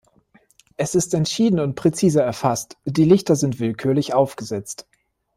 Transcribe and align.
Es 0.77 0.95
ist 0.95 1.13
entschieden 1.13 1.59
und 1.59 1.75
präzise 1.75 2.23
erfasst, 2.23 2.75
die 2.85 3.03
Lichter 3.05 3.35
sind 3.35 3.59
willkürlich 3.59 4.15
aufgesetzt. 4.15 4.87